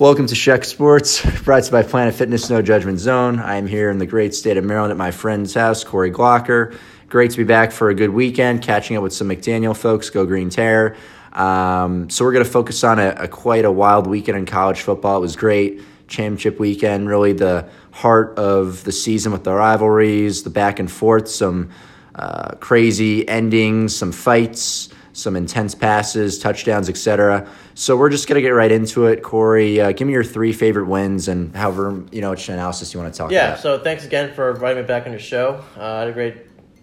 [0.00, 3.38] Welcome to Sheck Sports, brought to you by Planet Fitness No Judgment Zone.
[3.38, 6.76] I am here in the great state of Maryland at my friend's house, Corey Glocker.
[7.08, 10.10] Great to be back for a good weekend, catching up with some McDaniel folks.
[10.10, 10.96] Go Green Terror.
[11.32, 14.80] Um, so we're going to focus on a, a quite a wild weekend in college
[14.80, 15.18] football.
[15.18, 20.50] It was great championship weekend, really the heart of the season with the rivalries, the
[20.50, 21.70] back and forth, some
[22.16, 27.48] uh, crazy endings, some fights, some intense passes, touchdowns, etc.
[27.74, 29.22] So we're just gonna get right into it.
[29.22, 33.00] Corey, uh, give me your three favorite wins and however you know which analysis you
[33.00, 33.60] want to talk Yeah, about.
[33.60, 35.62] so thanks again for inviting me back on your show.
[35.78, 36.36] Uh, I had a great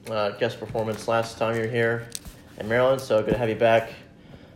[0.10, 2.08] uh, guest performance last time you were here
[2.60, 3.92] in Maryland, so good to have you back.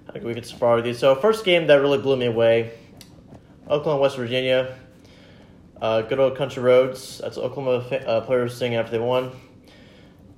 [0.08, 0.94] Had a good weekend so far with you.
[0.94, 2.72] So first game that really blew me away,
[3.70, 4.78] Oklahoma, West Virginia.
[5.81, 7.17] Uh, good old country roads.
[7.17, 9.31] That's Oklahoma uh, players singing after they won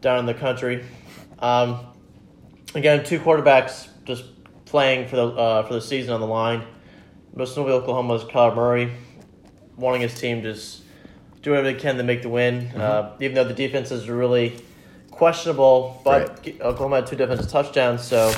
[0.01, 0.83] down in the country.
[1.39, 1.79] Um,
[2.77, 4.25] again, two quarterbacks just
[4.65, 6.63] playing for the uh, for the season on the line.
[7.35, 8.91] Most notably, Oklahoma's Kyler Murray
[9.75, 10.81] wanting his team to just
[11.41, 12.67] do whatever they can to make the win.
[12.75, 14.59] Uh, even though the defenses are really
[15.11, 18.33] questionable, but Oklahoma had two defensive touchdowns, so.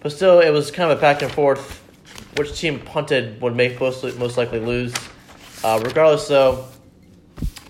[0.00, 1.80] But still, it was kind of a back and forth.
[2.36, 4.92] Which team punted would make most most likely lose.
[5.62, 6.66] Uh, regardless, though,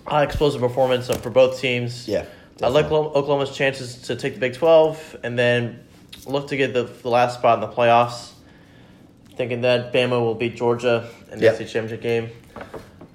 [0.07, 2.07] high explosive performance for both teams.
[2.07, 2.25] yeah,
[2.61, 2.85] I like.
[2.85, 5.79] Oklahoma's chances to take the Big 12 and then
[6.25, 8.31] look to get the, the last spot in the playoffs.
[9.35, 11.57] Thinking that Bama will beat Georgia in the Yep.
[11.57, 12.29] SEC championship game.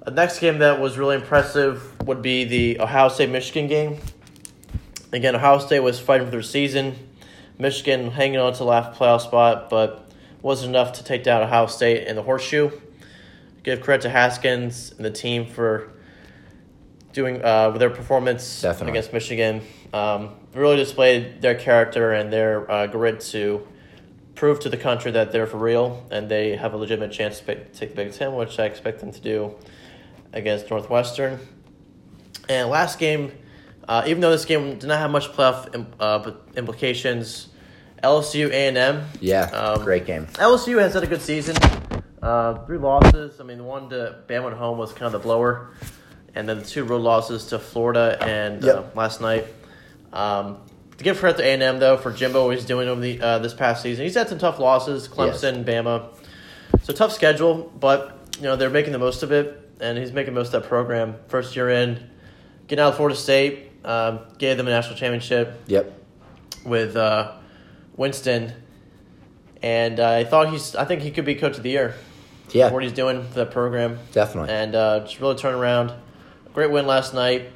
[0.05, 3.97] The next game that was really impressive would be the Ohio State Michigan game.
[5.11, 6.95] Again, Ohio State was fighting for their season.
[7.57, 11.67] Michigan hanging on to the last playoff spot, but wasn't enough to take down Ohio
[11.67, 12.71] State in the horseshoe.
[13.63, 15.91] Give credit to Haskins and the team for
[17.13, 18.91] doing uh, with their performance Definitely.
[18.91, 19.61] against Michigan.
[19.93, 23.67] Um, really displayed their character and their uh, grit to
[24.35, 27.45] prove to the country that they're for real and they have a legitimate chance to
[27.45, 29.55] pick, take the Big Ten, which I expect them to do
[30.33, 31.39] against Northwestern.
[32.49, 33.31] And last game,
[33.87, 37.49] uh, even though this game did not have much playoff im- uh, implications,
[38.03, 39.03] LSU A and M.
[39.19, 40.25] yeah, Um, great game.
[40.33, 41.55] LSU has had a good season.
[42.21, 43.39] Uh, three losses.
[43.39, 45.71] I mean, the one to Bama at home was kind of the blower,
[46.35, 49.45] and then the two road losses to Florida and uh, last night.
[50.13, 50.57] Um,
[50.97, 53.19] to give credit to A and M though for Jimbo, what he's doing over the
[53.21, 54.03] uh, this past season.
[54.05, 56.09] He's had some tough losses, Clemson, Bama.
[56.83, 60.33] So tough schedule, but you know they're making the most of it, and he's making
[60.33, 61.15] most of that program.
[61.27, 62.09] First year in,
[62.67, 65.91] getting out of Florida State, um, gave them a national championship Yep.
[66.65, 67.33] with uh,
[67.97, 68.53] Winston,
[69.61, 70.75] and uh, I thought he's.
[70.75, 71.95] I think he could be coach of the year.
[72.51, 74.53] Yeah, for what he's doing for that program, definitely.
[74.53, 75.93] and uh, just really turn around.
[76.53, 77.49] Great win last night.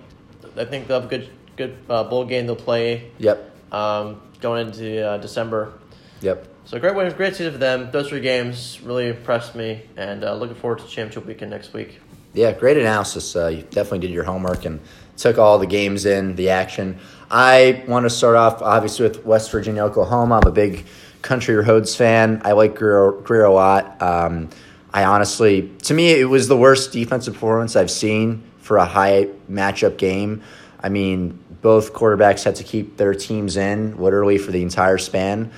[0.57, 3.73] I think they'll have a good good uh, bowl game they'll play Yep.
[3.73, 5.73] um, going into uh, December.
[6.21, 6.47] Yep.
[6.65, 7.91] So great win, great season for them.
[7.91, 11.99] Those three games really impressed me, and uh, looking forward to championship weekend next week.
[12.33, 13.35] Yeah, great analysis.
[13.35, 14.79] Uh, you definitely did your homework and
[15.15, 16.99] took all the games in, the action.
[17.29, 20.39] I want to start off, obviously, with West Virginia, Oklahoma.
[20.43, 20.85] I'm a big
[21.21, 22.41] Country Roads fan.
[22.43, 24.01] I like Grier, Grier a lot.
[24.01, 24.49] Um,
[24.93, 29.27] I honestly, to me, it was the worst defensive performance I've seen for a high
[29.47, 30.41] matchup game.
[30.81, 35.51] I mean, both quarterbacks had to keep their teams in literally for the entire span.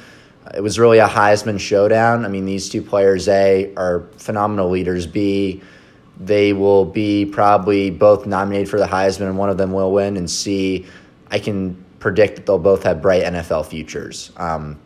[0.53, 2.25] It was really a Heisman showdown.
[2.25, 5.07] I mean, these two players, A, are phenomenal leaders.
[5.07, 5.61] B,
[6.19, 10.17] they will be probably both nominated for the Heisman, and one of them will win.
[10.17, 10.85] And C,
[11.31, 14.33] I can predict that they'll both have bright NFL futures.
[14.35, 14.77] Um,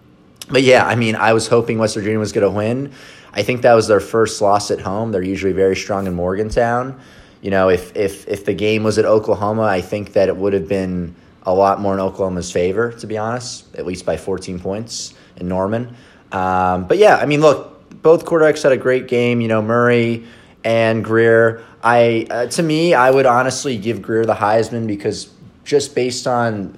[0.49, 2.93] but yeah, I mean, I was hoping West Virginia was going to win.
[3.33, 5.11] I think that was their first loss at home.
[5.11, 7.01] They're usually very strong in Morgantown.
[7.41, 10.53] You know, if if if the game was at Oklahoma, I think that it would
[10.53, 14.59] have been a lot more in Oklahoma's favor, to be honest, at least by 14
[14.59, 15.95] points in Norman.
[16.31, 19.41] Um, but yeah, I mean, look, both quarterbacks had a great game.
[19.41, 20.25] You know, Murray
[20.63, 21.63] and Grier.
[21.83, 26.77] I uh, to me, I would honestly give Grier the Heisman because just based on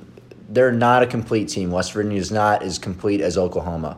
[0.50, 1.72] they're not a complete team.
[1.72, 3.98] West Virginia is not as complete as Oklahoma.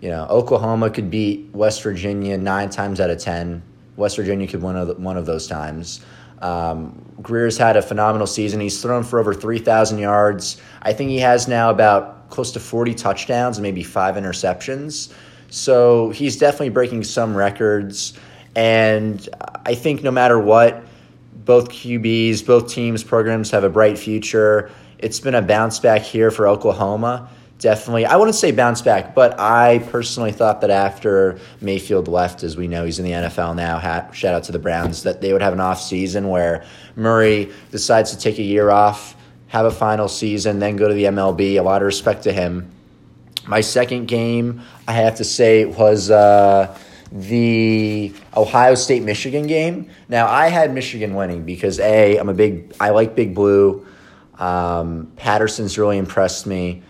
[0.00, 3.62] You know, Oklahoma could beat West Virginia nine times out of ten.
[4.00, 6.00] West Virginia could win one of those times.
[6.42, 8.60] Um, Grier's had a phenomenal season.
[8.60, 10.60] He's thrown for over 3,000 yards.
[10.82, 15.12] I think he has now about close to 40 touchdowns and maybe five interceptions.
[15.50, 18.14] So he's definitely breaking some records.
[18.56, 19.28] And
[19.66, 20.82] I think no matter what,
[21.44, 24.70] both QBs, both teams, programs have a bright future.
[24.98, 27.28] It's been a bounce back here for Oklahoma.
[27.60, 32.56] Definitely, I wouldn't say bounce back, but I personally thought that after Mayfield left, as
[32.56, 35.34] we know he's in the NFL now, ha- shout out to the Browns, that they
[35.34, 36.64] would have an off season where
[36.96, 39.14] Murray decides to take a year off,
[39.48, 41.58] have a final season, then go to the MLB.
[41.58, 42.70] A lot of respect to him.
[43.46, 46.78] My second game, I have to say, was uh,
[47.12, 49.90] the Ohio State Michigan game.
[50.08, 53.86] Now I had Michigan winning because a I'm a big I like Big Blue.
[54.38, 56.82] Um, Patterson's really impressed me.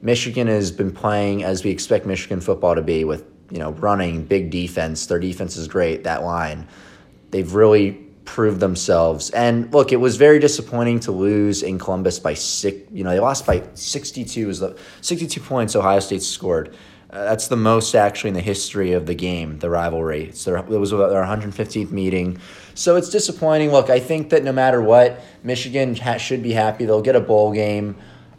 [0.00, 4.24] Michigan has been playing as we expect Michigan football to be with you know running
[4.24, 5.06] big defense.
[5.06, 6.04] Their defense is great.
[6.04, 6.68] That line,
[7.30, 7.92] they've really
[8.24, 9.30] proved themselves.
[9.30, 12.78] And look, it was very disappointing to lose in Columbus by six.
[12.92, 14.48] You know they lost by 62.
[14.48, 16.74] Is the 62 points Ohio State scored.
[17.10, 20.24] Uh, that's the most actually in the history of the game, the rivalry.
[20.24, 22.38] It's their, it was their 115th meeting.
[22.74, 23.72] So it's disappointing.
[23.72, 26.84] Look, I think that no matter what, Michigan ha- should be happy.
[26.84, 27.96] They'll get a bowl game.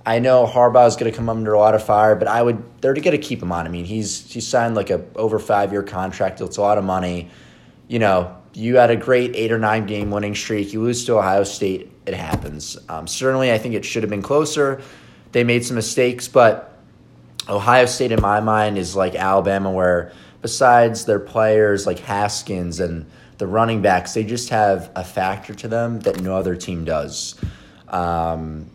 [0.09, 2.63] I know Harbaugh is going to come under a lot of fire, but I would
[2.81, 3.67] they're going to keep him on.
[3.67, 6.41] I mean, he's he's signed like a over five year contract.
[6.41, 7.29] It's a lot of money.
[7.88, 10.73] You know, you had a great eight or nine game winning streak.
[10.73, 12.75] You lose to Ohio State, it happens.
[12.89, 14.81] Um, certainly, I think it should have been closer.
[15.31, 16.75] They made some mistakes, but
[17.47, 20.11] Ohio State, in my mind, is like Alabama, where
[20.41, 23.06] besides their players like Haskins and
[23.38, 27.39] the running backs, they just have a factor to them that no other team does.
[27.89, 28.71] Um,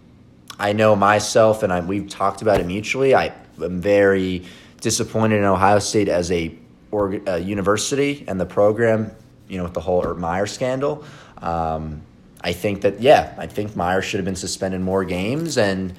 [0.58, 3.14] I know myself, and I, we've talked about it mutually.
[3.14, 4.44] I am very
[4.80, 6.54] disappointed in Ohio State as a,
[6.92, 9.10] a university and the program,
[9.48, 11.04] you know, with the whole Meyer scandal.
[11.38, 12.02] Um,
[12.40, 15.58] I think that, yeah, I think Meyer should have been suspended more games.
[15.58, 15.94] And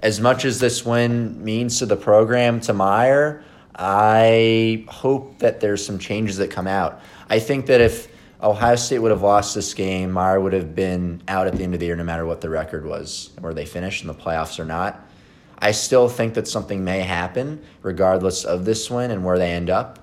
[0.00, 3.42] as much as this win means to the program, to Meyer,
[3.74, 7.00] I hope that there's some changes that come out.
[7.28, 8.08] I think that if
[8.42, 11.74] Ohio State would have lost this game, Meyer would have been out at the end
[11.74, 14.58] of the year no matter what the record was, where they finished in the playoffs
[14.58, 15.06] or not.
[15.58, 19.70] I still think that something may happen regardless of this win and where they end
[19.70, 19.98] up.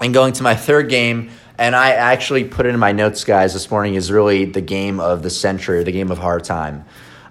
[0.00, 3.52] And going to my third game, and I actually put it in my notes, guys,
[3.52, 6.84] this morning, is really the game of the century, the game of hard time.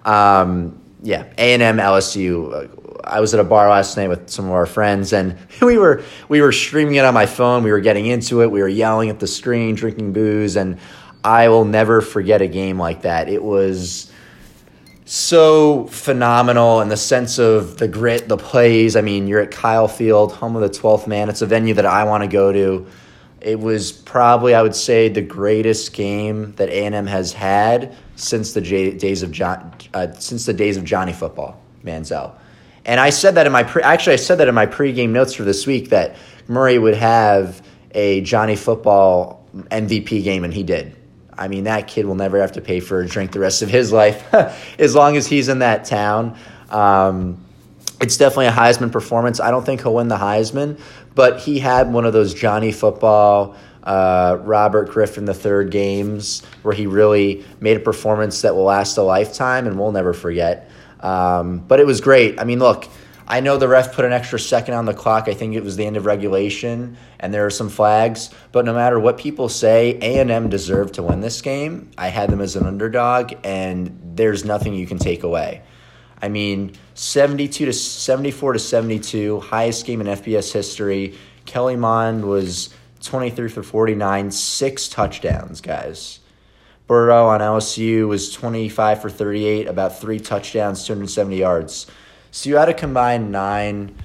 [0.03, 2.53] Um, yeah, A and M LSU.
[2.53, 5.77] Uh, I was at a bar last night with some of our friends, and we
[5.77, 7.63] were we were streaming it on my phone.
[7.63, 8.51] We were getting into it.
[8.51, 10.77] We were yelling at the screen, drinking booze, and
[11.23, 13.29] I will never forget a game like that.
[13.29, 14.11] It was
[15.05, 18.95] so phenomenal in the sense of the grit, the plays.
[18.95, 21.29] I mean, you're at Kyle Field, home of the 12th man.
[21.29, 22.87] It's a venue that I want to go to.
[23.41, 28.61] It was probably, I would say, the greatest game that A&M has had since the
[28.61, 32.33] J- days of John, uh, since the days of Johnny Football Manziel.
[32.85, 35.33] And I said that in my pre- actually I said that in my pregame notes
[35.33, 36.15] for this week that
[36.47, 37.61] Murray would have
[37.91, 40.95] a Johnny Football MVP game, and he did.
[41.37, 43.69] I mean, that kid will never have to pay for a drink the rest of
[43.69, 44.33] his life
[44.79, 46.37] as long as he's in that town.
[46.69, 47.45] Um,
[47.99, 49.39] it's definitely a Heisman performance.
[49.39, 50.79] I don't think he'll win the Heisman,
[51.15, 53.55] but he had one of those Johnny Football
[53.87, 58.97] uh, Robert Griffin the third games where he really made a performance that will last
[58.97, 60.69] a lifetime and we'll never forget.
[60.99, 62.37] Um, but it was great.
[62.37, 62.89] I mean, look,
[63.29, 65.29] I know the ref put an extra second on the clock.
[65.29, 68.29] I think it was the end of regulation, and there are some flags.
[68.51, 71.91] But no matter what people say, A and M deserved to win this game.
[71.97, 75.61] I had them as an underdog, and there's nothing you can take away.
[76.21, 81.15] I mean, 72 to 74 to 72, highest game in FBS history.
[81.45, 86.19] Kellen Mond was 23 for 49, six touchdowns, guys.
[86.87, 91.87] Burrow on LSU was 25 for 38, about three touchdowns, 270 yards.
[92.31, 93.95] So you had a combined nine,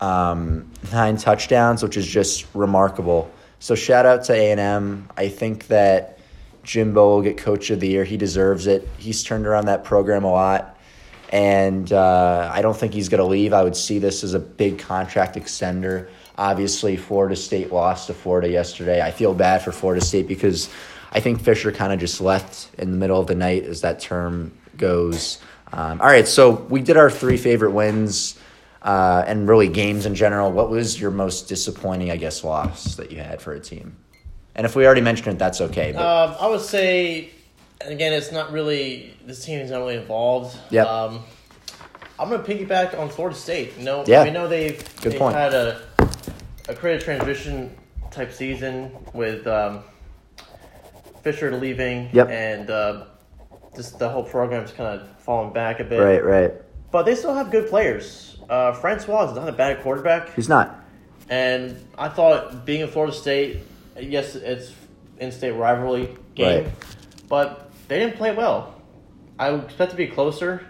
[0.00, 3.30] um, nine touchdowns, which is just remarkable.
[3.58, 5.08] So shout out to A&M.
[5.16, 6.18] I think that
[6.62, 8.04] Jimbo will get Coach of the Year.
[8.04, 8.86] He deserves it.
[8.98, 10.75] He's turned around that program a lot.
[11.30, 13.52] And uh, I don't think he's going to leave.
[13.52, 16.08] I would see this as a big contract extender.
[16.38, 19.00] Obviously, Florida State lost to Florida yesterday.
[19.00, 20.68] I feel bad for Florida State because
[21.10, 24.00] I think Fisher kind of just left in the middle of the night, as that
[24.00, 25.38] term goes.
[25.72, 28.38] Um, all right, so we did our three favorite wins
[28.82, 30.52] uh, and really games in general.
[30.52, 33.96] What was your most disappointing, I guess, loss that you had for a team?
[34.54, 35.92] And if we already mentioned it, that's okay.
[35.92, 36.02] But...
[36.02, 37.30] Um, I would say,
[37.80, 40.56] again, it's not really this team is not really involved.
[40.70, 40.82] Yeah.
[40.84, 41.20] Um,
[42.18, 43.76] I'm gonna piggyback on Florida State.
[43.78, 44.24] You know, Yeah.
[44.24, 45.34] we know they've, Good they've point.
[45.36, 45.80] had a
[46.68, 47.76] a creative transition
[48.10, 49.84] type season with um,
[51.22, 52.28] Fisher leaving Yep.
[52.30, 53.04] and uh,
[53.76, 56.00] just the whole program's kind of falling back a bit.
[56.00, 56.52] Right, right.
[56.90, 58.38] But they still have good players.
[58.48, 60.80] Uh, Francois is not a bad quarterback, He's not.
[61.28, 63.58] and I thought being in Florida State,
[64.00, 64.72] yes, it's
[65.18, 66.72] in-state rivalry game, Right.
[67.28, 68.74] But they didn't play well.
[69.38, 70.64] I expect to be closer.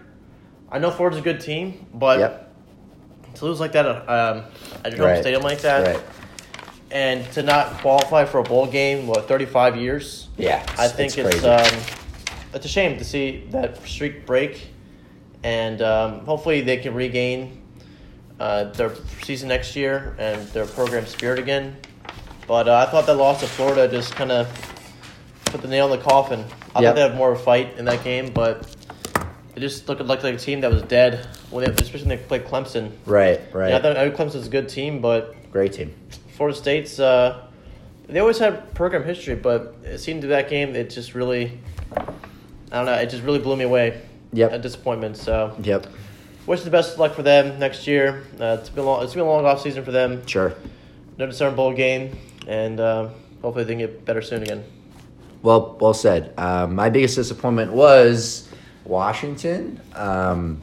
[0.71, 2.53] I know Florida's a good team, but Yep.
[3.35, 4.43] to lose like that um,
[4.83, 5.21] at your home Right.
[5.21, 6.03] stadium like that, Right.
[6.91, 10.27] and to not qualify for a bowl game, what thirty five years?
[10.37, 10.63] Yeah.
[10.77, 11.47] I think it's crazy.
[11.47, 11.81] um,
[12.53, 14.67] it's a shame to see that streak break,
[15.43, 17.61] and um, hopefully they can regain
[18.39, 18.91] uh, their
[19.23, 21.75] season next year and their program spirit again.
[22.47, 24.47] But uh, I thought that loss to Florida just kind of
[25.51, 26.43] put the nail in the coffin.
[26.75, 26.89] I Yep.
[26.89, 28.65] thought they had more of a fight in that game, but
[29.55, 31.25] it just looked like, like a team that was dead.
[31.49, 32.91] When they, especially when they played Clemson.
[33.05, 33.69] Right, right.
[33.69, 35.93] Yeah, I thought I know Clemson's a good team, but Great team.
[36.35, 37.41] Florida State's uh,
[38.07, 41.59] they always had program history, but it seemed to that game it just really
[42.71, 44.01] I don't know, it just really blew me away.
[44.33, 44.51] Yep.
[44.51, 45.17] A disappointment.
[45.17, 45.87] So Yep.
[46.45, 48.23] wish the best of luck for them next year.
[48.39, 50.25] Uh, it's been long, it's been a long off season for them.
[50.27, 50.53] Sure.
[51.17, 53.07] No December bowl game, and uh,
[53.41, 54.63] hopefully they can get better soon again.
[55.47, 56.33] Well, well said.
[56.37, 58.49] Um, my biggest disappointment was
[58.83, 60.61] Washington um,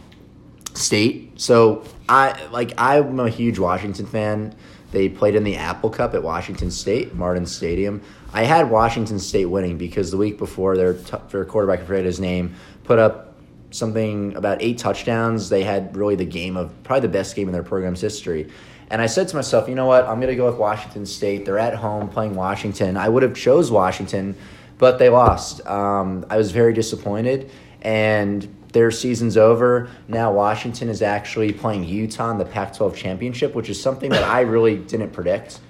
[0.74, 1.40] State.
[1.40, 4.54] So I like I'm a huge Washington fan.
[4.90, 8.02] They played in the Apple Cup at Washington State, Martin Stadium.
[8.34, 12.04] I had Washington State winning because the week before their t- their quarterback, I forget
[12.04, 13.38] his name, put up
[13.70, 15.48] something about eight touchdowns.
[15.48, 18.50] They had really the game of probably the best game in their program's history.
[18.90, 20.04] And I said to myself, you know what?
[20.04, 21.46] I'm going to go with Washington State.
[21.46, 22.98] They're at home playing Washington.
[22.98, 24.36] I would have chose Washington,
[24.78, 25.66] but they lost.
[25.66, 27.50] Um, I was very disappointed,
[27.82, 29.88] and their season's over.
[30.08, 34.40] Now Washington is actually playing Utah in the Pac-12 championship, which is something that I
[34.40, 35.60] really didn't predict.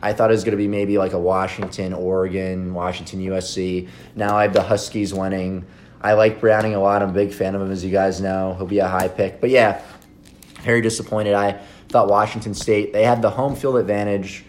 [0.00, 3.88] I thought it was going to be maybe like a Washington, Oregon, Washington, USC.
[4.14, 5.66] Now I have the Huskies winning.
[6.00, 7.02] I like Browning a lot.
[7.02, 8.54] I'm a big fan of him, as you guys know.
[8.56, 9.40] He'll be a high pick.
[9.40, 9.82] But yeah,
[10.62, 11.34] very disappointed.
[11.34, 14.44] I thought Washington State, they had the home field advantage.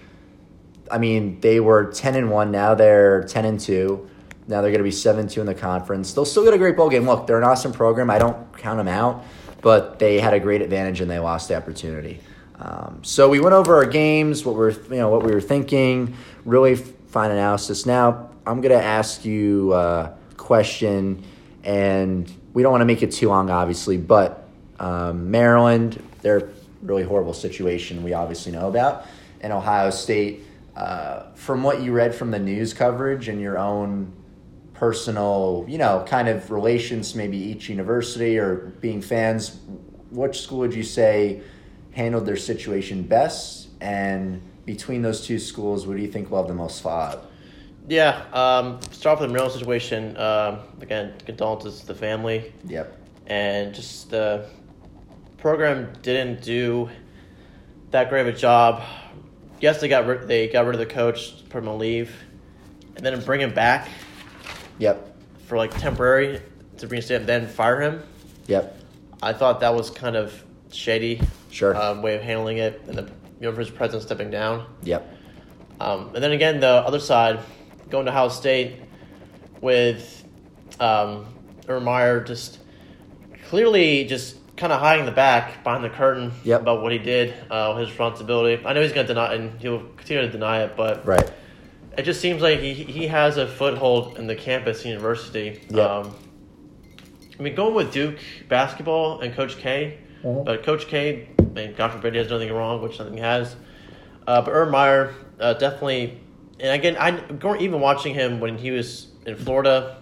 [0.91, 2.51] I mean, they were 10 and 1.
[2.51, 4.09] Now they're 10 and 2.
[4.47, 6.13] Now they're going to be 7 2 in the conference.
[6.13, 7.05] They'll still get a great bowl game.
[7.05, 8.09] Look, they're an awesome program.
[8.09, 9.23] I don't count them out,
[9.61, 12.19] but they had a great advantage and they lost the opportunity.
[12.59, 16.15] Um, so we went over our games, what we're you know what we were thinking,
[16.43, 17.85] really fine analysis.
[17.85, 21.23] Now I'm gonna ask you a question,
[21.63, 24.47] and we don't want to make it too long, obviously, but
[24.79, 26.49] um, Maryland, they're
[26.81, 29.05] really horrible situation we obviously know about,
[29.41, 30.43] and Ohio State.
[30.75, 34.13] Uh, from what you read from the news coverage and your own
[34.73, 39.59] personal, you know, kind of relations, maybe each university or being fans,
[40.11, 41.41] which school would you say
[41.91, 43.67] handled their situation best?
[43.81, 47.25] And between those two schools, what do you think will have the most fought?
[47.87, 50.15] Yeah, um, start with the Maryland situation.
[50.15, 52.95] Um, again, condolences to the family, Yep.
[53.27, 54.45] and just the
[55.39, 56.89] program didn't do
[57.91, 58.83] that great of a job.
[59.61, 62.13] Yes, they got rid, they got rid of the coach, put him on leave,
[62.95, 63.87] and then bring him back
[64.77, 65.15] Yep.
[65.47, 66.41] for like temporary
[66.77, 68.03] to reinstate him, then fire him.
[68.47, 68.77] Yep.
[69.21, 71.75] I thought that was kind of shady Sure.
[71.75, 73.09] um, way of handling it, and the
[73.41, 74.65] university president stepping down.
[74.83, 75.15] Yep.
[75.81, 77.39] Um, and then again, the other side,
[77.89, 78.75] going to Ohio State
[79.61, 80.23] with
[80.79, 81.25] um,
[81.67, 82.59] Urban Meyer just
[83.49, 86.61] clearly just kind of hiding the back behind the curtain Yep.
[86.61, 88.61] about what he did, uh, his responsibility.
[88.65, 91.31] I know he's going to deny and he'll continue to deny it, but Right.
[91.97, 95.61] it just seems like he, he has a foothold in the campus university.
[95.69, 95.89] Yep.
[95.89, 96.15] Um,
[97.39, 98.17] I mean, going with Duke
[98.49, 100.43] basketball and Coach K, Mhm.
[100.43, 103.55] but Coach K, I mean, God forbid he has nothing wrong, which nothing has.
[104.27, 106.19] Uh, but Urban Meyer uh, definitely,
[106.59, 107.17] and again, I
[107.61, 109.95] even watching him when he was in Florida.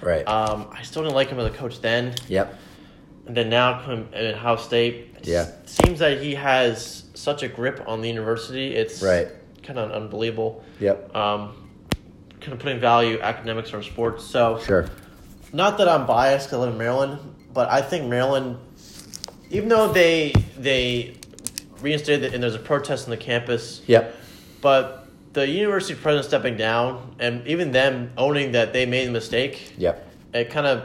[0.00, 0.22] Right.
[0.28, 2.54] Um, I still didn't like him as a coach then, yep.
[3.26, 5.10] And then now come in Ohio State.
[5.18, 5.46] it Yeah.
[5.64, 8.74] seems that he has such a grip on the university.
[8.74, 9.28] It's Right.
[9.62, 11.16] kind of unbelievable Yep.
[11.16, 11.54] um,
[12.40, 14.24] kind of putting value academics over sports.
[14.24, 14.84] So, Sure.
[15.52, 17.18] not that I'm biased because I live in Maryland,
[17.54, 18.58] but I think Maryland,
[19.50, 21.14] even though they they
[21.80, 24.14] reinstated it and there's a protest on the campus, Yep.
[24.60, 29.72] but the university president stepping down and even them owning that they made a mistake,
[29.78, 30.06] Yep.
[30.34, 30.82] it kind of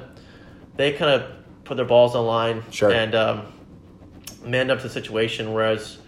[0.77, 1.23] they kind of
[1.69, 2.91] put their balls on the line Sure.
[2.91, 3.43] and um,
[4.43, 5.53] manned up to the situation.
[5.53, 5.99] Whereas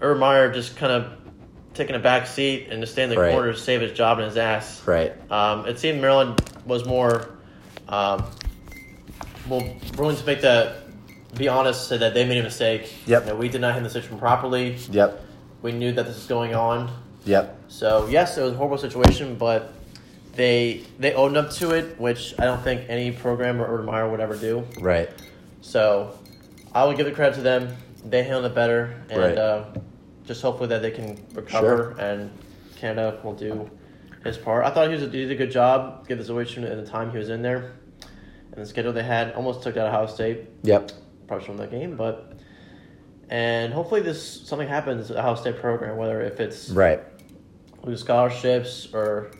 [0.00, 1.12] Urban Meyer just kind of
[1.74, 3.32] taking a back seat and just stay in the Right.
[3.32, 4.80] corner to save his job and his ass.
[4.86, 5.12] Right.
[5.30, 7.28] Um, it seemed Maryland was more
[7.88, 8.24] um,
[9.48, 10.76] well willing to make that
[11.36, 12.92] be honest, say that they made a mistake.
[13.06, 13.26] Yep.
[13.26, 14.76] That we did not handle the situation properly.
[14.90, 15.20] Yep.
[15.62, 16.90] We knew that this was going on.
[17.24, 17.58] Yep.
[17.68, 19.72] So yes, it was a horrible situation, but
[20.36, 24.08] they they owned up to it, which I don't think any program or Urban Meyer
[24.10, 24.64] would ever do.
[24.80, 25.08] Right.
[25.62, 26.18] So
[26.74, 27.74] I will give the credit to them.
[28.04, 29.36] They handled it better, and Right.
[29.38, 29.64] uh,
[30.24, 32.30] just hopefully that they can recover and
[32.76, 33.70] Canada will do
[34.24, 34.64] his part.
[34.64, 36.86] I thought he, was a, he did a good job, give the situation in the
[36.88, 37.72] time he was in there,
[38.52, 39.32] and the schedule they had.
[39.34, 40.92] Almost took out Ohio State, Yep.
[41.26, 42.32] probably from that game, but
[43.28, 47.00] and hopefully this something happens at Ohio State program, whether if it's Right.
[47.82, 49.30] lose scholarships or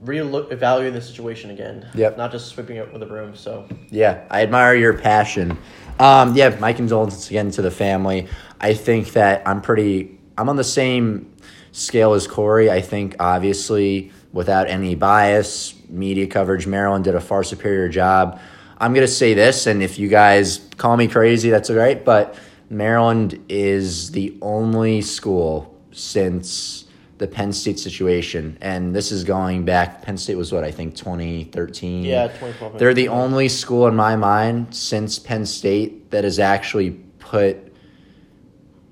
[0.00, 1.88] re-look evaluating the situation again.
[1.94, 2.16] Yep.
[2.16, 3.34] Not just sweeping it with a broom.
[3.34, 5.58] So Yeah, I admire your passion.
[5.98, 8.28] Um, yeah, my condolences again to the family.
[8.60, 10.18] I think that I'm pretty.
[10.36, 11.34] I'm on the same
[11.72, 12.70] scale as Corey.
[12.70, 18.40] I think obviously without any bias, media coverage, Maryland did a far superior job.
[18.78, 22.04] I'm gonna say this, and if you guys call me crazy, that's all right.
[22.04, 22.36] But
[22.70, 26.84] Maryland is the only school since
[27.18, 30.02] the Penn State situation, and this is going back.
[30.02, 32.04] Penn State was what I think 2013.
[32.04, 32.78] Yeah, 2012.
[32.78, 37.68] They're the only school in my mind since Penn State that has actually put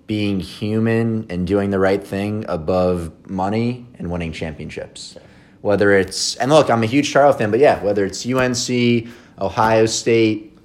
[0.06, 5.16] being human and doing the right thing above money and winning championships.
[5.62, 9.09] Whether it's and look, I'm a huge Charlotte fan, but yeah, whether it's UNC,
[9.40, 10.56] Ohio State,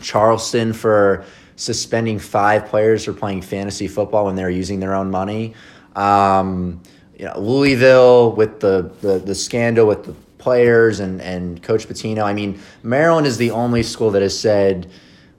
[0.00, 1.24] Charleston for
[1.56, 5.54] suspending five players for playing fantasy football when they're using their own money.
[5.96, 6.82] Um,
[7.18, 12.22] you know, Louisville with the, the, the scandal with the players and, and Coach Pitino.
[12.22, 14.90] I mean, Maryland is the only school that has said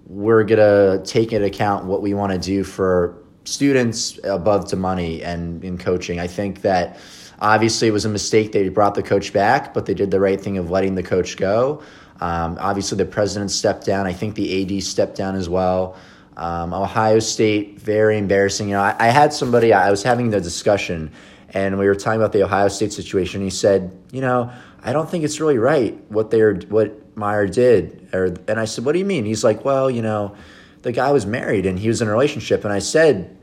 [0.07, 4.75] we're going to take into account what we want to do for students above to
[4.75, 6.19] money and in coaching.
[6.19, 6.99] I think that
[7.39, 10.39] obviously it was a mistake they brought the coach back, but they did the right
[10.39, 11.81] thing of letting the coach go.
[12.19, 14.07] Um, obviously, the president stepped down.
[14.07, 15.95] I think the AD stepped down as well.
[16.35, 18.69] Um, Ohio State, very embarrassing.
[18.69, 21.11] You know, I, I, had somebody, I was having the discussion,
[21.49, 23.41] and we were talking about the Ohio State situation.
[23.41, 24.51] He said, you know,
[24.83, 28.09] I don't think it's really right what they are, what Meyer did.
[28.13, 29.25] Or, and I said, what do you mean?
[29.25, 30.35] He's like, well, you know,
[30.81, 32.63] the guy was married and he was in a relationship.
[32.63, 33.35] And I said,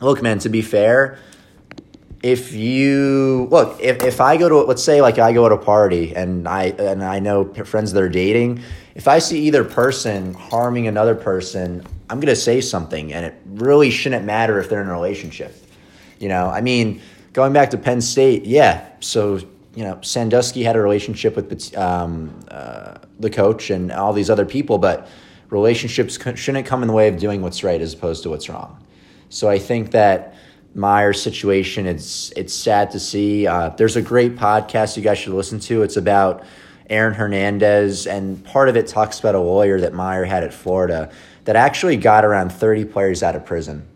[0.00, 1.18] look, man, to be fair,
[2.22, 5.58] if you look, if, if I go to let's say like I go to a
[5.58, 8.62] party and I and I know friends that are dating,
[8.94, 13.90] if I see either person harming another person, I'm gonna say something, and it really
[13.90, 15.54] shouldn't matter if they're in a relationship.
[16.18, 17.00] You know, I mean,
[17.36, 18.88] going back to Penn State, yeah.
[19.00, 19.36] So
[19.74, 24.46] you know, Sandusky had a relationship with um, uh, the coach and all these other
[24.46, 25.06] people, but
[25.50, 28.82] relationships shouldn't come in the way of doing what's right as opposed to what's wrong.
[29.28, 30.34] So I think that
[30.74, 31.86] Meyer's situation.
[31.86, 33.46] It's it's sad to see.
[33.46, 35.82] Uh, there's a great podcast you guys should listen to.
[35.82, 36.42] It's about
[36.88, 41.12] Aaron Hernandez, and part of it talks about a lawyer that Meyer had at Florida
[41.44, 43.86] that actually got around 30 players out of prison.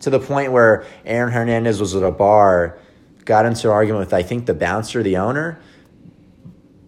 [0.00, 2.78] To the point where Aaron Hernandez was at a bar,
[3.24, 5.60] got into an argument with I think the bouncer, the owner.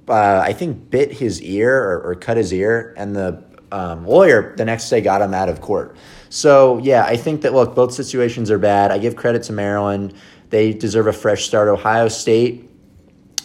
[0.08, 4.54] Uh, I think bit his ear or, or cut his ear, and the um, lawyer
[4.56, 5.96] the next day got him out of court.
[6.28, 8.90] So yeah, I think that look, both situations are bad.
[8.90, 10.14] I give credit to Maryland;
[10.50, 11.68] they deserve a fresh start.
[11.68, 12.70] Ohio State,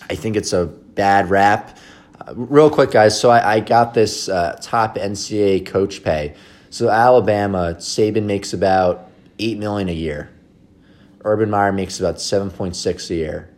[0.09, 1.77] I think it's a bad rap.
[2.19, 3.19] Uh, real quick, guys.
[3.19, 6.35] So I, I got this uh, top NCAA coach pay.
[6.69, 9.06] So Alabama, Saban makes about
[9.39, 10.29] eight million a year.
[11.23, 13.53] Urban Meyer makes about seven point six a year.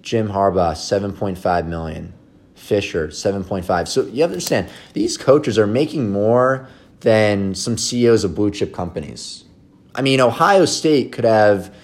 [0.00, 2.14] Jim Harbaugh seven point five million.
[2.54, 3.88] Fisher seven point five.
[3.88, 6.68] So you understand these coaches are making more
[7.00, 9.44] than some CEOs of blue chip companies.
[9.94, 11.74] I mean, Ohio State could have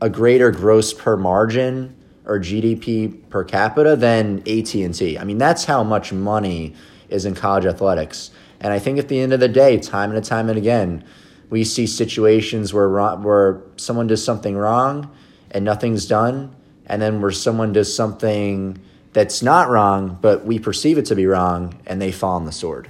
[0.00, 5.18] a greater gross per margin or GDP per capita than AT&T.
[5.18, 6.74] I mean, that's how much money
[7.08, 8.30] is in college athletics.
[8.60, 11.04] And I think at the end of the day, time and time and again,
[11.52, 15.14] we see situations where where someone does something wrong
[15.50, 18.80] and nothing's done, and then where someone does something
[19.12, 22.52] that's not wrong, but we perceive it to be wrong, and they fall on the
[22.52, 22.88] sword.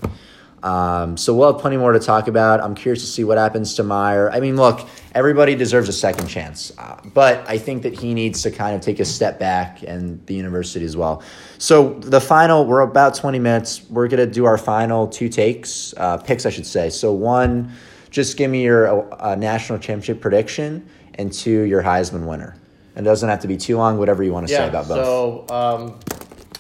[0.63, 2.63] Um, so we'll have plenty more to talk about.
[2.63, 4.31] I'm curious to see what happens to Meyer.
[4.31, 8.43] I mean, look, everybody deserves a second chance, uh, but I think that he needs
[8.43, 11.25] to kind of take a step back, and the university as well.
[11.59, 13.83] So the final, we're about 20 minutes.
[13.91, 16.91] We're gonna do our final two takes, uh, picks, I should say.
[16.91, 17.73] So one,
[18.13, 22.57] just give me your uh, national championship prediction, and two, your Heisman winner.
[22.95, 23.99] And it doesn't have to be too long.
[23.99, 25.05] Whatever you want to yeah, say about both.
[25.05, 25.99] So um,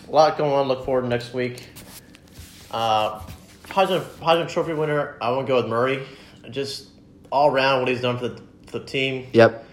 [0.09, 0.67] a lot going on.
[0.67, 1.69] Look forward to next week.
[2.71, 3.21] Uh,
[3.65, 6.07] Heisman, Heisman Trophy winner, I want to go with Murray.
[6.51, 6.88] Just
[7.31, 9.27] all around what he's done for the, for the team.
[9.33, 9.67] Yep.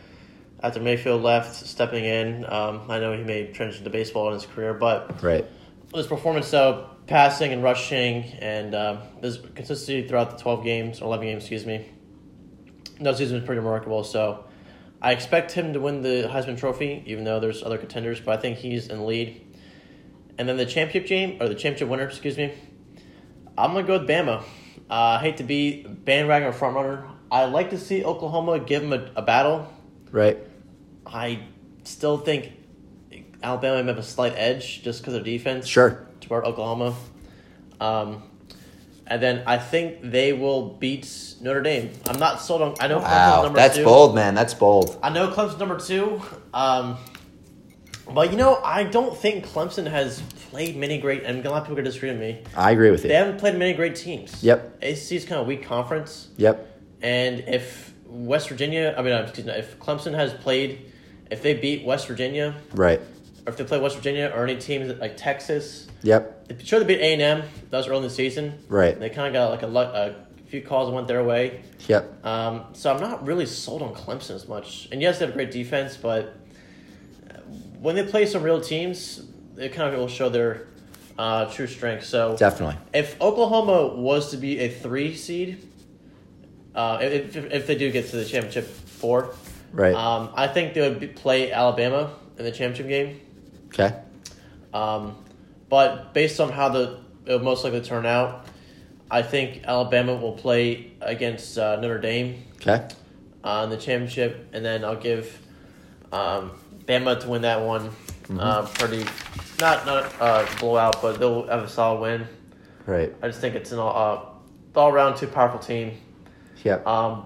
[0.62, 4.46] After Mayfield left, stepping in, um, I know he may transition to baseball in his
[4.46, 5.46] career, but right.
[5.93, 8.73] His performance, though, passing and rushing, and
[9.21, 11.89] his consistency throughout the twelve games or eleven games, excuse me.
[12.99, 14.04] No season was pretty remarkable.
[14.04, 14.45] So,
[15.02, 18.19] I expect him to win the Heisman Trophy, even though there's other contenders.
[18.19, 19.41] But I think he's in the lead.
[20.38, 22.54] And then the championship game or the championship winner, excuse me.
[23.58, 24.41] I'm gonna go with Bama.
[24.89, 27.10] Uh, I hate to be bandwagon or front runner.
[27.32, 29.67] I like to see Oklahoma give them a, a battle.
[30.12, 30.38] Right.
[31.06, 31.43] I
[31.84, 32.54] still think
[33.41, 35.67] Alabama may have a slight edge just because of defense.
[35.67, 36.06] Sure.
[36.21, 36.95] Toward Oklahoma.
[37.80, 38.23] Um,
[39.08, 41.91] and then I think they will beat Notre Dame.
[42.08, 42.75] I'm not sold on.
[42.80, 43.84] I know wow, number that's two.
[43.84, 44.36] bold, man.
[44.36, 44.99] That's bold.
[45.02, 46.21] I know Clemson's number two.
[46.54, 46.97] Um,
[48.13, 51.67] but you know, I don't think Clemson has played many great, and a lot of
[51.67, 52.43] people are disagree with me.
[52.56, 53.08] I agree with you.
[53.10, 54.43] They haven't played many great teams.
[54.43, 54.78] Yep.
[54.84, 56.28] ACC is kind of weak conference.
[56.38, 56.67] Yep.
[57.02, 60.91] And if West Virginia, I mean, excuse me, if Clemson has played
[61.30, 63.02] if they beat West Virginia, Right.
[63.45, 66.45] Or if they play West Virginia or any teams like Texas, Yep.
[66.49, 67.43] if- sure they beat A and M.
[67.69, 68.54] That was early in the season.
[68.67, 68.97] Right.
[68.99, 71.62] They kind of got like a, a few calls that went their way.
[71.88, 72.25] Yep.
[72.25, 74.88] Um, so I'm not really sold on Clemson as much.
[74.91, 76.36] And yes, they have a great defense, but
[77.80, 79.23] when they play some real teams,
[79.58, 80.67] it kind of will show their
[81.17, 82.06] uh, true strength.
[82.06, 82.78] So Definitely.
[82.93, 85.65] if Oklahoma was to be a three seed,
[86.75, 89.34] uh, if, if, if they do get to the championship four,
[89.71, 89.93] Right.
[89.93, 93.19] um, I think they would be, play Alabama in the championship game.
[93.73, 93.95] Okay.
[94.73, 95.15] Um,
[95.69, 98.45] but based on how the it will most likely turn out,
[99.12, 102.88] I think Alabama will play against uh, Notre Dame Okay.
[103.43, 105.39] uh, in the championship, and then I'll give
[106.12, 106.51] um,
[106.86, 107.91] Bama to win that one.
[108.38, 109.03] Uh, pretty,
[109.60, 112.27] not not uh, blowout, but they'll have a solid win.
[112.86, 113.12] Right.
[113.23, 114.36] I just think it's an all,
[114.75, 115.97] uh, all around too powerful team.
[116.63, 116.86] Yep.
[116.86, 117.25] Um,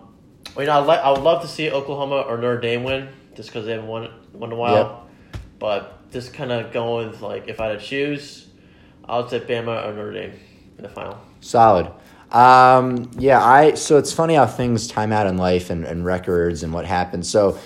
[0.58, 3.50] you know, I, like I would love to see Oklahoma or Notre Dame win, just
[3.50, 5.08] because they haven't won won in a while.
[5.60, 8.48] But just kind of going with like if I had to choose,
[9.04, 10.34] I would say Bama or Notre Dame
[10.78, 11.20] in the final.
[11.42, 11.92] Solid.
[12.32, 16.64] Um, yeah, I so it's funny how things time out in life and, and records
[16.64, 17.30] and what happens.
[17.30, 17.60] So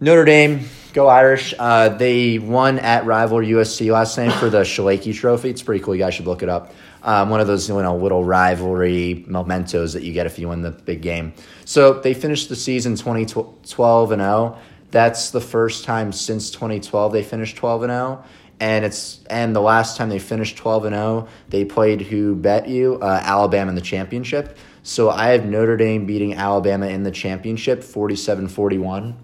[0.00, 1.54] Notre Dame, go Irish.
[1.58, 5.50] Uh, they won at rival USC last night for the Shillelagh Trophy.
[5.50, 5.94] It's pretty cool.
[5.94, 6.72] You guys should look it up.
[7.02, 10.62] Um, one of those you know little rivalry mementos that you get if you win
[10.62, 11.32] the big game.
[11.64, 14.58] So they finished the season 2012 and 0.
[14.90, 18.24] That's the first time since 2012 they finished 12 and 0
[18.60, 22.68] and it's and the last time they finished 12 and 0 they played who bet
[22.68, 24.58] you uh, alabama in the championship.
[24.82, 29.14] So i have notre dame beating alabama in the championship 47-41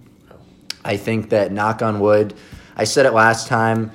[0.84, 2.34] i think that knock on wood
[2.76, 3.90] i said it last time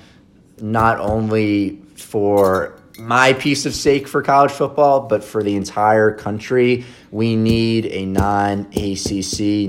[0.60, 6.84] not only for my piece of sake for college football but for the entire country
[7.12, 9.12] we need a non-acc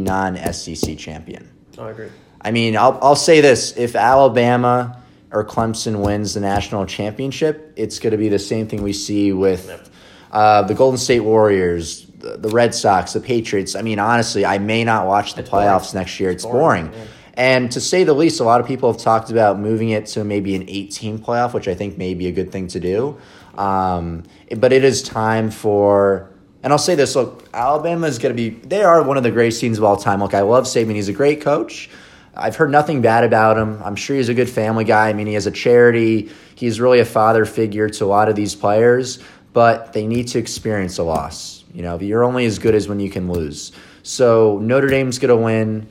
[0.01, 1.49] non-sec champion.
[1.49, 1.52] Oh,
[1.83, 2.09] I agree.
[2.41, 7.99] I mean, I'll, I'll say this if Alabama or Clemson wins the national championship, it's
[7.99, 9.91] going to be the same thing we see with
[10.33, 13.75] uh, the Golden State Warriors, the, the Red Sox, the Patriots.
[13.75, 15.67] I mean, honestly, I may not watch the It's boring.
[15.69, 16.31] playoffs next year.
[16.31, 17.01] It's boring, boring.
[17.01, 17.07] yeah.
[17.35, 20.23] And to say the least, a lot of people have talked about moving it to
[20.25, 23.17] maybe an 18 playoff, which I think may be a good thing to do.
[23.57, 24.25] Um,
[24.57, 26.29] but it is time for.
[26.63, 28.51] And I'll say this: Look, Alabama is going to be.
[28.51, 30.21] They are one of the greatest teams of all time.
[30.21, 31.91] Look, I love Saban; he's a great coach.
[32.35, 33.81] I've heard nothing bad about him.
[33.85, 35.11] I'm sure he's a good family guy.
[35.11, 36.31] I mean, he has a charity.
[36.55, 39.19] He's really a father figure to a lot of these players.
[39.53, 41.65] But they need to experience a loss.
[41.75, 43.73] You know, you're only as good as when you can lose.
[44.03, 45.89] So Notre Dame's going to win.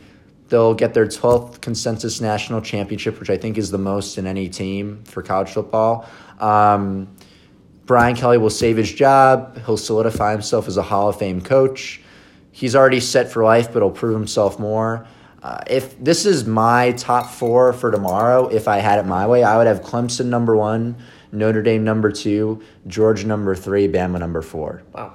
[0.50, 4.50] They'll get their 12th consensus national championship, which I think is the most in any
[4.50, 6.08] team for college football.
[6.40, 7.08] Um,
[7.92, 9.62] Brian Kelly will save his job.
[9.66, 12.00] He'll solidify himself as a Hall of Fame coach.
[12.54, 15.06] He's already set for life, but he'll prove himself more.
[15.44, 19.44] Uh, if this is my top four for tomorrow, if I had it my way,
[19.44, 20.96] I would have Clemson number one,
[21.34, 24.84] Notre Dame number two, Georgia number three, Bama number four.
[24.94, 25.12] Wow.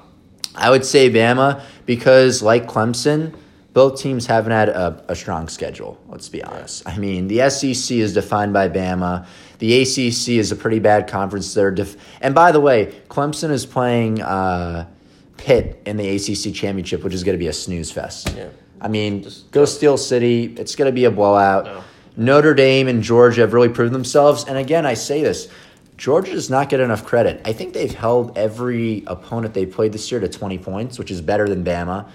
[0.55, 3.35] I would say Bama because, like Clemson,
[3.77, 6.01] both teams haven't had a, a strong schedule.
[6.09, 6.89] Let's be honest.
[6.89, 9.27] I mean, the SEC is defined by Bama.
[9.59, 11.53] The ACC is a pretty bad conference.
[11.53, 14.89] They're def- and by the way, Clemson is playing uh,
[15.37, 18.35] Pitt in the ACC championship, which is going to be a snooze fest.
[18.35, 18.49] Yeah.
[18.81, 20.55] I mean, Just- go Steel City.
[20.57, 21.67] It's going to be a blowout.
[21.67, 21.85] No.
[22.17, 24.45] Notre Dame and Georgia have really proved themselves.
[24.45, 25.51] And again, I say this
[25.99, 27.43] Georgia does not get enough credit.
[27.45, 31.21] I think they've held every opponent they played this year to 20 points, which is
[31.21, 32.09] better than Bama.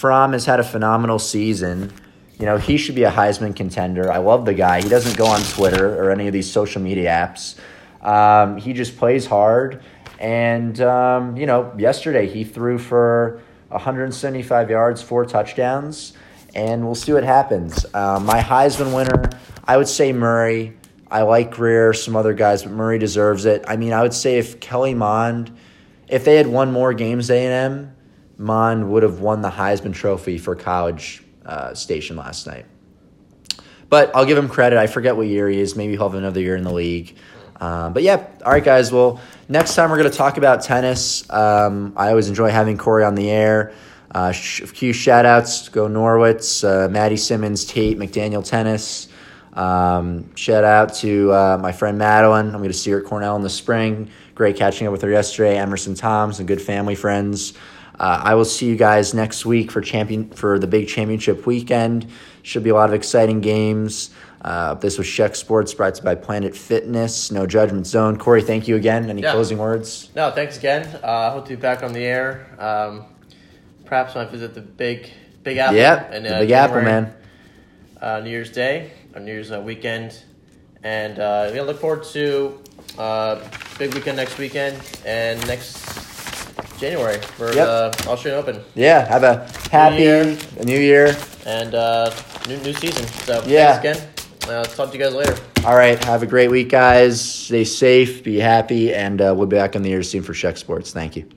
[0.00, 1.92] Fromm has had a phenomenal season.
[2.38, 4.10] You know, he should be a Heisman contender.
[4.10, 4.80] I love the guy.
[4.80, 7.58] He doesn't go on Twitter or any of these social media apps.
[8.02, 9.82] Um, he just plays hard.
[10.18, 16.14] And, um, you know, yesterday he threw for 175 yards, four touchdowns,
[16.54, 17.84] and we'll see what happens.
[17.92, 19.28] Uh, my Heisman winner,
[19.66, 20.78] I would say Murray.
[21.10, 23.66] I like Grier, some other guys, but Murray deserves it.
[23.68, 25.54] I mean, I would say if Kellen Mond,
[26.08, 27.90] if they had won more games, A
[28.40, 32.66] and M, Mond would have won the Heisman Trophy for College uh, Station last night.
[33.88, 34.78] But I'll give him credit.
[34.78, 35.76] I forget what year he is.
[35.76, 37.16] Maybe he'll have another year in the league.
[37.60, 38.92] Um, but yeah, all right, guys.
[38.92, 41.28] Well, next time we're going to talk about tennis.
[41.30, 43.74] Um, I always enjoy having Corey on the air.
[44.14, 49.08] Uh, a few shout outs go Norwitz, uh, Maddie Simmons, Tate, McDaniel Tennis.
[49.52, 52.46] Um, shout out to uh, my friend Madeline.
[52.46, 54.10] I'm going to see her at Cornell in the spring.
[54.40, 55.58] Great catching up with her yesterday.
[55.58, 57.52] Emerson Toms and good family friends.
[57.98, 62.06] Uh, I will see you guys next week for champion for the big championship weekend.
[62.42, 64.08] Should be a lot of exciting games.
[64.40, 67.30] Uh, this was Sheck Sports, brought to you by Planet Fitness.
[67.30, 68.16] No Judgment Zone.
[68.16, 69.10] Corey, thank you again.
[69.10, 69.32] Any Yeah.
[69.32, 70.08] closing words?
[70.16, 70.88] No, thanks again.
[71.04, 72.46] Uh, I hope to be back on the air.
[72.58, 73.04] Um,
[73.84, 75.10] perhaps when I visit the big,
[75.42, 75.76] Big Apple.
[75.76, 77.12] Yep, the uh, Big Apple, man.
[78.00, 80.18] uh, New Year's Day, or New Year's uh, weekend,
[80.82, 82.58] and uh, we look forward to
[82.98, 83.40] uh,
[83.78, 85.78] big weekend next weekend and next
[86.78, 87.54] January for Yep.
[87.66, 90.36] the Australian Open Yeah, have a happy year.
[90.58, 91.16] a new year.
[91.46, 92.12] and uh,
[92.48, 93.06] new new season.
[93.24, 93.78] So Yeah.
[93.80, 94.08] thanks again.
[94.48, 95.36] Uh, talk to you guys later.
[95.64, 97.20] All right, have a great week, guys.
[97.20, 100.56] Stay safe, be happy, and uh, we'll be back on the air soon for Sheck
[100.58, 100.92] Sports.
[100.92, 101.30] Thank you.